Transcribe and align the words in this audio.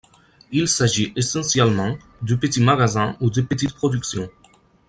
Il 0.51 0.67
s'agit 0.67 1.13
essentiellement 1.15 1.95
de 2.23 2.33
petits 2.33 2.59
magasins 2.59 3.15
ou 3.21 3.29
de 3.29 3.43
petites 3.43 3.75
productions. 3.75 4.31